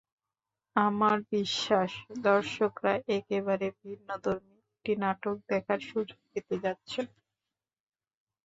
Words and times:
আমার 0.75 1.17
বিশ্বাস, 1.31 1.91
দর্শকরা 2.23 2.93
একেবারে 3.17 3.67
ভিন্নধর্মী 3.81 4.57
একটি 4.65 4.91
নাটক 5.03 5.35
দেখার 5.49 5.79
সুযোগ 5.89 6.19
পেতে 6.31 6.55
যাচ্ছেন। 6.63 7.05